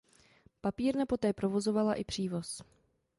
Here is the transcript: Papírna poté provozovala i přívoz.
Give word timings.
Papírna 0.61 1.05
poté 1.05 1.33
provozovala 1.33 1.93
i 1.93 2.03
přívoz. 2.03 2.61